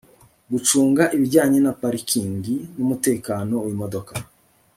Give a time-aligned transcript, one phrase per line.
[0.51, 4.13] gucunga ibijyanye na parikingi n'umutekano w'imodoka